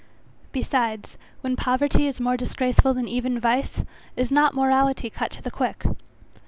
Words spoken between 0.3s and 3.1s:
Besides, when poverty is more disgraceful than